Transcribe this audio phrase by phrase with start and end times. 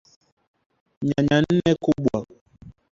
[1.07, 2.17] Nyanya nne kubwa